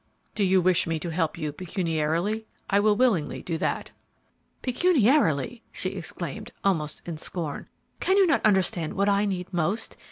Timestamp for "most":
9.53-9.97